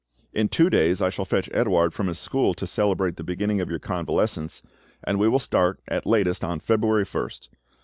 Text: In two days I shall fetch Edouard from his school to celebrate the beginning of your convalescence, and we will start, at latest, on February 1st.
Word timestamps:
In 0.33 0.49
two 0.49 0.71
days 0.71 0.99
I 0.99 1.11
shall 1.11 1.25
fetch 1.25 1.47
Edouard 1.53 1.93
from 1.93 2.07
his 2.07 2.17
school 2.17 2.55
to 2.55 2.65
celebrate 2.65 3.17
the 3.17 3.23
beginning 3.23 3.61
of 3.61 3.69
your 3.69 3.77
convalescence, 3.77 4.63
and 5.03 5.19
we 5.19 5.27
will 5.29 5.37
start, 5.37 5.79
at 5.87 6.07
latest, 6.07 6.43
on 6.43 6.59
February 6.59 7.05
1st. 7.05 7.49